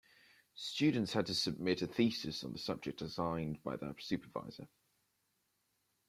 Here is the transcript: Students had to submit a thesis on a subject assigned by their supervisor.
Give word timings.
Students 0.55 1.13
had 1.13 1.27
to 1.27 1.35
submit 1.35 1.83
a 1.83 1.85
thesis 1.85 2.43
on 2.43 2.55
a 2.55 2.57
subject 2.57 3.03
assigned 3.03 3.61
by 3.63 3.75
their 3.77 3.93
supervisor. 3.99 4.67